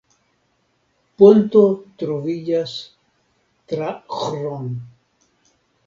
[1.23, 1.61] Ponto
[2.03, 2.75] troviĝas
[3.75, 4.69] tra Hron.